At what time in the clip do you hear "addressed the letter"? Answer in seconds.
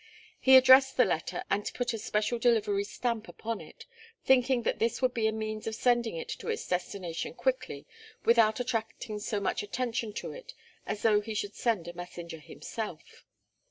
0.57-1.43